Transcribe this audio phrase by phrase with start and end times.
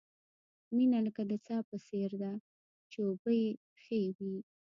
[0.75, 2.31] مینه لکه د څاه په څېر ده،
[2.91, 3.49] چې اوبه یې
[3.81, 4.37] ښې وي.